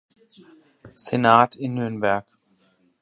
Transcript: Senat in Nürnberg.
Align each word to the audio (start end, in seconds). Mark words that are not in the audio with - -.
Senat 0.95 1.55
in 1.57 1.75
Nürnberg. 1.75 2.25